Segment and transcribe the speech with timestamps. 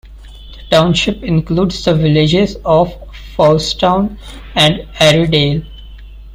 [0.55, 2.87] The township includes the villages of
[3.37, 4.17] Fousetown
[4.55, 5.63] and Airydale.